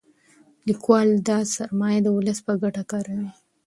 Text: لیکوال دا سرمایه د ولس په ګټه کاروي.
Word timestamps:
لیکوال 0.67 1.09
دا 1.29 1.39
سرمایه 1.55 1.99
د 2.03 2.07
ولس 2.17 2.39
په 2.45 2.53
ګټه 2.61 2.83
کاروي. 2.91 3.29